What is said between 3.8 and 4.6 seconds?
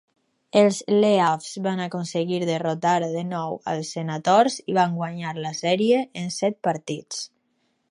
Senators